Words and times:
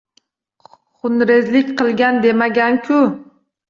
Xunrezlik 0.99 1.67
qil 1.77 1.91
demagan-ku 2.23 3.01